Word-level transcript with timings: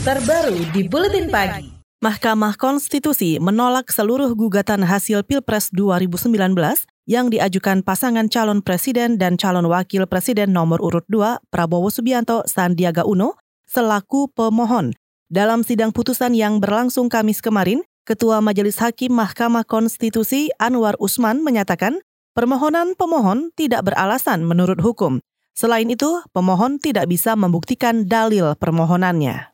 terbaru 0.00 0.56
di 0.72 0.88
Buletin 0.88 1.28
Pagi. 1.28 1.76
Mahkamah 2.00 2.56
Konstitusi 2.56 3.36
menolak 3.36 3.92
seluruh 3.92 4.32
gugatan 4.32 4.80
hasil 4.80 5.28
Pilpres 5.28 5.68
2019 5.76 6.56
yang 7.04 7.28
diajukan 7.28 7.84
pasangan 7.84 8.24
calon 8.32 8.64
presiden 8.64 9.20
dan 9.20 9.36
calon 9.36 9.68
wakil 9.68 10.08
presiden 10.08 10.56
nomor 10.56 10.80
urut 10.80 11.04
2 11.12 11.52
Prabowo 11.52 11.92
Subianto 11.92 12.40
Sandiaga 12.48 13.04
Uno 13.04 13.36
selaku 13.68 14.32
pemohon. 14.32 14.96
Dalam 15.28 15.60
sidang 15.60 15.92
putusan 15.92 16.32
yang 16.32 16.64
berlangsung 16.64 17.12
Kamis 17.12 17.44
kemarin, 17.44 17.84
Ketua 18.08 18.40
Majelis 18.40 18.80
Hakim 18.80 19.12
Mahkamah 19.12 19.68
Konstitusi 19.68 20.48
Anwar 20.56 20.96
Usman 20.96 21.44
menyatakan 21.44 22.00
permohonan 22.32 22.96
pemohon 22.96 23.52
tidak 23.52 23.92
beralasan 23.92 24.48
menurut 24.48 24.80
hukum. 24.80 25.20
Selain 25.52 25.92
itu, 25.92 26.24
pemohon 26.32 26.80
tidak 26.80 27.04
bisa 27.04 27.36
membuktikan 27.36 28.08
dalil 28.08 28.56
permohonannya 28.56 29.49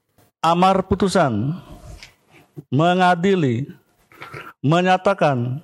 amar 0.47 0.87
putusan 0.87 1.59
mengadili 2.71 3.67
menyatakan 4.63 5.59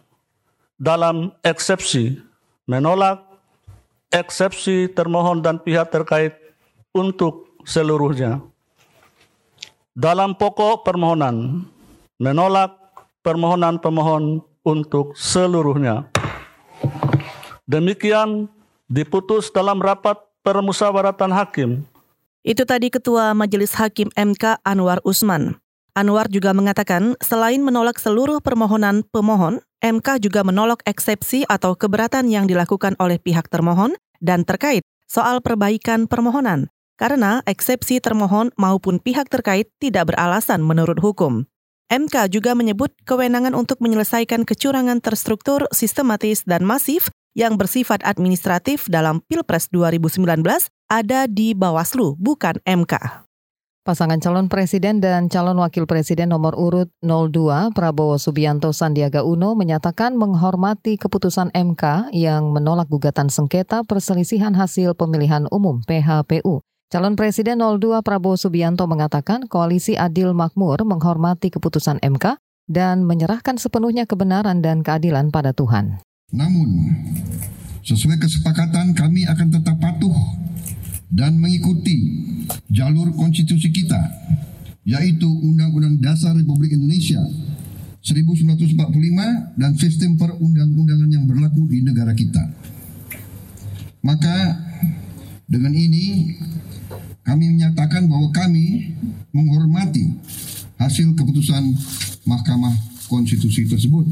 dalam 0.74 1.30
eksepsi 1.46 2.18
menolak 2.66 3.22
eksepsi 4.10 4.90
termohon 4.90 5.38
dan 5.38 5.62
pihak 5.62 5.86
terkait 5.86 6.34
untuk 6.90 7.54
seluruhnya. 7.62 8.42
Dalam 9.94 10.34
pokok 10.34 10.82
permohonan 10.82 11.62
menolak 12.18 12.74
permohonan 13.22 13.78
pemohon 13.78 14.42
untuk 14.66 15.14
seluruhnya. 15.14 16.10
Demikian 17.70 18.50
diputus 18.90 19.46
dalam 19.54 19.78
rapat 19.78 20.18
permusawaratan 20.42 21.30
hakim 21.30 21.70
itu 22.42 22.66
tadi 22.66 22.90
Ketua 22.90 23.38
Majelis 23.38 23.78
Hakim 23.78 24.10
MK 24.18 24.62
Anwar 24.66 24.98
Usman. 25.06 25.62
Anwar 25.94 26.26
juga 26.26 26.50
mengatakan 26.50 27.14
selain 27.22 27.62
menolak 27.62 28.02
seluruh 28.02 28.42
permohonan 28.42 29.06
pemohon, 29.14 29.62
MK 29.78 30.18
juga 30.18 30.42
menolak 30.42 30.82
eksepsi 30.82 31.46
atau 31.46 31.78
keberatan 31.78 32.26
yang 32.26 32.50
dilakukan 32.50 32.98
oleh 32.98 33.22
pihak 33.22 33.46
termohon 33.46 33.94
dan 34.18 34.42
terkait 34.42 34.82
soal 35.06 35.38
perbaikan 35.38 36.10
permohonan, 36.10 36.72
karena 36.98 37.44
eksepsi 37.46 38.00
termohon 38.02 38.50
maupun 38.58 38.98
pihak 38.98 39.30
terkait 39.30 39.70
tidak 39.78 40.10
beralasan 40.10 40.64
menurut 40.64 40.98
hukum. 40.98 41.44
MK 41.92 42.32
juga 42.32 42.56
menyebut 42.56 42.88
kewenangan 43.04 43.52
untuk 43.52 43.76
menyelesaikan 43.84 44.48
kecurangan 44.48 45.04
terstruktur, 45.04 45.68
sistematis, 45.76 46.40
dan 46.48 46.64
masif 46.64 47.12
yang 47.36 47.60
bersifat 47.60 48.00
administratif 48.08 48.88
dalam 48.88 49.20
Pilpres 49.28 49.68
2019 49.68 50.40
ada 50.92 51.24
di 51.24 51.56
Bawaslu, 51.56 52.20
bukan 52.20 52.60
MK. 52.68 53.24
Pasangan 53.82 54.20
calon 54.22 54.46
presiden 54.46 55.02
dan 55.02 55.26
calon 55.26 55.58
wakil 55.58 55.88
presiden 55.90 56.30
nomor 56.30 56.54
urut 56.54 56.92
02 57.02 57.74
Prabowo 57.74 58.14
Subianto 58.14 58.70
Sandiaga 58.70 59.26
Uno 59.26 59.58
menyatakan 59.58 60.14
menghormati 60.14 60.94
keputusan 61.00 61.50
MK 61.50 62.14
yang 62.14 62.54
menolak 62.54 62.86
gugatan 62.86 63.26
sengketa 63.26 63.82
perselisihan 63.82 64.54
hasil 64.54 64.94
pemilihan 64.94 65.50
umum 65.50 65.82
PHPU. 65.82 66.62
Calon 66.92 67.16
Presiden 67.16 67.58
02 67.58 68.04
Prabowo 68.04 68.38
Subianto 68.38 68.84
mengatakan 68.86 69.48
koalisi 69.50 69.98
Adil 69.98 70.36
Makmur 70.36 70.84
menghormati 70.86 71.50
keputusan 71.50 72.04
MK 72.04 72.38
dan 72.70 73.02
menyerahkan 73.02 73.58
sepenuhnya 73.58 74.06
kebenaran 74.06 74.62
dan 74.62 74.86
keadilan 74.86 75.34
pada 75.34 75.50
Tuhan. 75.56 75.98
Namun, 76.30 76.70
sesuai 77.82 78.20
kesepakatan 78.20 78.94
kami 78.94 79.26
akan 79.26 79.48
tetap 79.50 79.74
patuh 79.82 80.41
dan 81.12 81.36
mengikuti 81.36 82.24
jalur 82.72 83.12
konstitusi 83.12 83.68
kita, 83.68 84.00
yaitu 84.88 85.28
Undang-Undang 85.28 86.00
Dasar 86.00 86.32
Republik 86.32 86.72
Indonesia 86.72 87.20
1945 88.00 89.60
dan 89.60 89.72
sistem 89.76 90.16
perundang-undangan 90.16 91.10
yang 91.12 91.28
berlaku 91.28 91.68
di 91.68 91.84
negara 91.84 92.16
kita. 92.16 92.42
Maka 94.02 94.58
dengan 95.46 95.70
ini 95.76 96.34
kami 97.22 97.54
menyatakan 97.54 98.10
bahwa 98.10 98.32
kami 98.34 98.96
menghormati 99.30 100.10
hasil 100.80 101.14
keputusan 101.14 101.62
Mahkamah 102.26 102.74
Konstitusi 103.06 103.68
tersebut. 103.68 104.08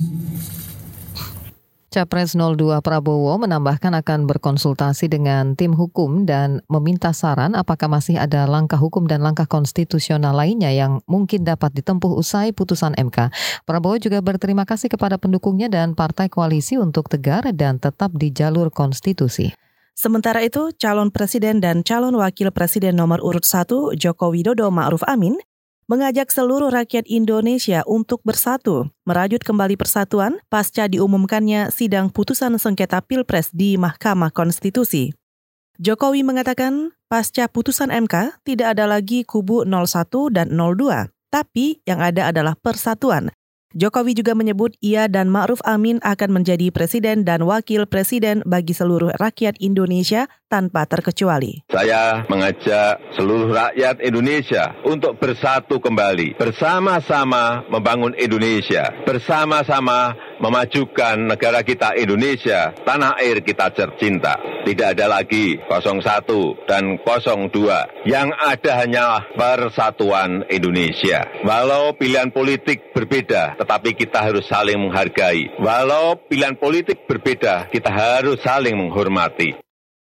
Capres 1.90 2.38
02 2.38 2.86
Prabowo 2.86 3.34
menambahkan 3.42 3.98
akan 3.98 4.30
berkonsultasi 4.30 5.10
dengan 5.10 5.58
tim 5.58 5.74
hukum 5.74 6.22
dan 6.22 6.62
meminta 6.70 7.10
saran 7.10 7.58
apakah 7.58 7.90
masih 7.90 8.14
ada 8.14 8.46
langkah 8.46 8.78
hukum 8.78 9.10
dan 9.10 9.26
langkah 9.26 9.42
konstitusional 9.50 10.30
lainnya 10.30 10.70
yang 10.70 11.02
mungkin 11.10 11.42
dapat 11.42 11.74
ditempuh 11.74 12.14
usai 12.14 12.54
putusan 12.54 12.94
MK. 12.94 13.34
Prabowo 13.66 13.98
juga 13.98 14.22
berterima 14.22 14.62
kasih 14.62 14.86
kepada 14.86 15.18
pendukungnya 15.18 15.66
dan 15.66 15.98
partai 15.98 16.30
koalisi 16.30 16.78
untuk 16.78 17.10
tegar 17.10 17.42
dan 17.50 17.82
tetap 17.82 18.14
di 18.14 18.30
jalur 18.30 18.70
konstitusi. 18.70 19.50
Sementara 19.98 20.46
itu, 20.46 20.70
calon 20.78 21.10
presiden 21.10 21.58
dan 21.58 21.82
calon 21.82 22.14
wakil 22.14 22.54
presiden 22.54 22.94
nomor 23.02 23.18
urut 23.18 23.42
1 23.42 23.98
Joko 23.98 24.30
Widodo 24.30 24.70
Ma'ruf 24.70 25.02
Amin 25.10 25.42
mengajak 25.90 26.30
seluruh 26.30 26.70
rakyat 26.70 27.02
Indonesia 27.10 27.82
untuk 27.82 28.22
bersatu, 28.22 28.94
merajut 29.02 29.42
kembali 29.42 29.74
persatuan 29.74 30.38
pasca 30.46 30.86
diumumkannya 30.86 31.74
sidang 31.74 32.14
putusan 32.14 32.54
sengketa 32.62 33.02
Pilpres 33.02 33.50
di 33.50 33.74
Mahkamah 33.74 34.30
Konstitusi. 34.30 35.10
Jokowi 35.82 36.22
mengatakan, 36.22 36.94
pasca 37.10 37.50
putusan 37.50 37.90
MK 37.90 38.38
tidak 38.46 38.78
ada 38.78 38.86
lagi 38.86 39.26
kubu 39.26 39.66
01 39.66 40.30
dan 40.30 40.54
02, 40.54 41.10
tapi 41.34 41.82
yang 41.82 41.98
ada 41.98 42.30
adalah 42.30 42.54
persatuan 42.54 43.34
Jokowi 43.70 44.18
juga 44.18 44.34
menyebut 44.34 44.74
ia 44.82 45.06
dan 45.06 45.30
Ma'ruf 45.30 45.62
Amin 45.62 46.02
akan 46.02 46.42
menjadi 46.42 46.74
presiden 46.74 47.22
dan 47.22 47.46
wakil 47.46 47.86
presiden 47.86 48.42
bagi 48.42 48.74
seluruh 48.74 49.14
rakyat 49.22 49.62
Indonesia 49.62 50.26
tanpa 50.50 50.82
terkecuali. 50.90 51.62
Saya 51.70 52.26
mengajak 52.26 53.14
seluruh 53.14 53.54
rakyat 53.54 54.02
Indonesia 54.02 54.74
untuk 54.82 55.14
bersatu 55.22 55.78
kembali, 55.78 56.34
bersama-sama 56.34 57.62
membangun 57.70 58.18
Indonesia, 58.18 58.90
bersama-sama 59.06 60.18
memajukan 60.42 61.30
negara 61.30 61.62
kita 61.62 61.94
Indonesia, 61.94 62.74
tanah 62.82 63.22
air 63.22 63.46
kita 63.46 63.70
tercinta. 63.70 64.34
Tidak 64.66 64.98
ada 64.98 65.06
lagi 65.06 65.56
01 65.70 66.66
dan 66.66 66.98
02. 66.98 68.08
Yang 68.10 68.28
ada 68.40 68.72
hanya 68.82 69.06
persatuan 69.38 70.44
Indonesia. 70.50 71.24
Walau 71.46 71.94
pilihan 71.94 72.34
politik 72.34 72.90
berbeda, 72.90 73.54
tetapi 73.60 73.94
kita 73.94 74.26
harus 74.26 74.48
saling 74.50 74.80
menghargai. 74.80 75.54
Walau 75.62 76.18
pilihan 76.26 76.58
politik 76.58 77.06
berbeda, 77.06 77.70
kita 77.70 77.88
harus 77.92 78.40
saling 78.42 78.74
menghormati. 78.74 79.69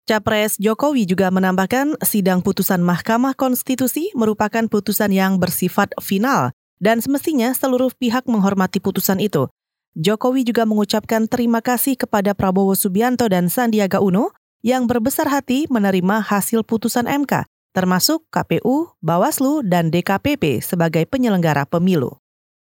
Capres 0.04 0.60
Jokowi 0.60 1.08
juga 1.08 1.32
menambahkan 1.32 1.96
sidang 2.04 2.44
putusan 2.44 2.84
Mahkamah 2.84 3.32
Konstitusi 3.32 4.12
merupakan 4.12 4.68
putusan 4.68 5.08
yang 5.08 5.40
bersifat 5.40 5.96
final 5.96 6.52
dan 6.76 7.00
semestinya 7.00 7.48
seluruh 7.56 7.88
pihak 7.96 8.28
menghormati 8.28 8.84
putusan 8.84 9.16
itu. 9.16 9.48
Jokowi 9.96 10.44
juga 10.44 10.68
mengucapkan 10.68 11.24
terima 11.24 11.64
kasih 11.64 11.96
kepada 11.96 12.36
Prabowo 12.36 12.76
Subianto 12.76 13.24
dan 13.32 13.48
Sandiaga 13.48 14.04
Uno 14.04 14.36
yang 14.60 14.84
berbesar 14.84 15.24
hati 15.32 15.64
menerima 15.72 16.20
hasil 16.20 16.68
putusan 16.68 17.08
MK, 17.08 17.48
termasuk 17.72 18.28
KPU, 18.28 18.92
Bawaslu, 19.00 19.64
dan 19.64 19.88
DKPP 19.88 20.60
sebagai 20.60 21.08
penyelenggara 21.08 21.64
pemilu. 21.64 22.20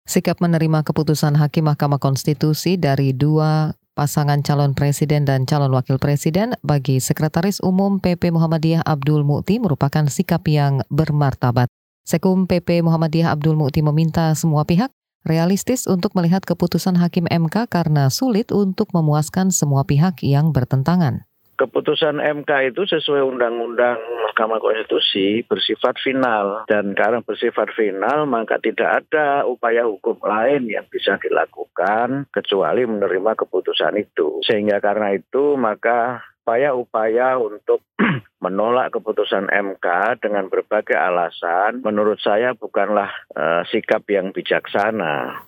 Sikap 0.03 0.43
menerima 0.43 0.83
keputusan 0.83 1.39
Hakim 1.39 1.71
Mahkamah 1.71 2.01
Konstitusi 2.03 2.75
dari 2.75 3.15
dua 3.15 3.71
pasangan 4.01 4.41
calon 4.41 4.73
presiden 4.73 5.29
dan 5.29 5.45
calon 5.45 5.69
wakil 5.77 6.01
presiden 6.01 6.57
bagi 6.65 6.97
Sekretaris 6.97 7.61
Umum 7.61 8.01
PP 8.01 8.33
Muhammadiyah 8.33 8.81
Abdul 8.81 9.21
Mukti 9.21 9.61
merupakan 9.61 10.09
sikap 10.09 10.41
yang 10.49 10.81
bermartabat. 10.89 11.69
Sekum 12.01 12.49
PP 12.49 12.81
Muhammadiyah 12.81 13.29
Abdul 13.29 13.53
Mukti 13.53 13.85
meminta 13.85 14.33
semua 14.33 14.65
pihak 14.65 14.89
realistis 15.21 15.85
untuk 15.85 16.17
melihat 16.17 16.41
keputusan 16.41 16.97
Hakim 16.97 17.29
MK 17.29 17.69
karena 17.69 18.09
sulit 18.09 18.49
untuk 18.49 18.89
memuaskan 18.89 19.53
semua 19.53 19.85
pihak 19.85 20.25
yang 20.25 20.49
bertentangan. 20.49 21.29
Keputusan 21.61 22.17
MK 22.17 22.73
itu 22.73 22.89
sesuai 22.89 23.21
Undang-Undang 23.21 24.01
Mahkamah 24.01 24.57
Konstitusi 24.57 25.45
bersifat 25.45 26.01
final 26.01 26.65
dan 26.65 26.97
karena 26.97 27.21
bersifat 27.21 27.69
final 27.77 28.25
maka 28.25 28.57
tidak 28.57 29.05
ada 29.05 29.45
upaya 29.45 29.85
hukum 29.85 30.17
lain 30.25 30.65
yang 30.65 30.89
bisa 30.89 31.21
dilakukan 31.21 32.25
kecuali 32.33 32.81
menerima 32.89 33.37
keputusan 33.45 33.93
itu. 34.01 34.41
Sehingga 34.41 34.81
karena 34.81 35.13
itu 35.13 35.53
maka 35.53 36.25
upaya-upaya 36.41 37.37
untuk 37.37 37.85
menolak 38.43 38.97
keputusan 38.97 39.53
MK 39.53 40.17
dengan 40.17 40.49
berbagai 40.49 40.97
alasan 40.97 41.85
menurut 41.85 42.17
saya 42.17 42.57
bukanlah 42.57 43.13
uh, 43.37 43.61
sikap 43.69 44.01
yang 44.09 44.33
bijaksana. 44.33 45.45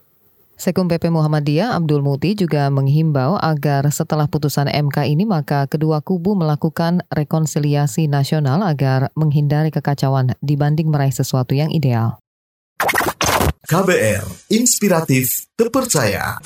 Sekum 0.53 0.85
PP 0.85 1.09
Muhammadiyah 1.09 1.73
Abdul 1.73 2.05
Muti 2.05 2.37
juga 2.37 2.69
menghimbau 2.69 3.41
agar 3.41 3.89
setelah 3.89 4.29
putusan 4.29 4.69
MK 4.69 5.09
ini 5.09 5.25
maka 5.25 5.65
kedua 5.65 6.05
kubu 6.05 6.37
melakukan 6.37 7.01
rekonsiliasi 7.09 8.05
nasional 8.05 8.61
agar 8.61 9.09
menghindari 9.17 9.73
kekacauan 9.73 10.37
dibanding 10.45 10.93
meraih 10.93 11.11
sesuatu 11.11 11.57
yang 11.57 11.73
ideal. 11.73 12.21
KBR, 13.65 14.53
inspiratif, 14.53 15.49
terpercaya. 15.57 16.37